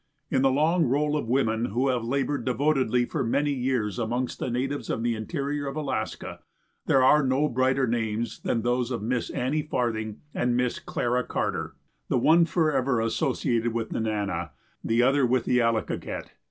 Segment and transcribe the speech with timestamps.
[0.31, 4.49] In the long roll of women who have labored devotedly for many years amongst the
[4.49, 6.39] natives of the interior of Alaska,
[6.87, 11.75] there are no brighter names than those of Miss Annie Farthing and Miss Clara Carter,
[12.07, 14.49] the one forever associated with Nenana,
[14.83, 16.31] the other with the Allakaket.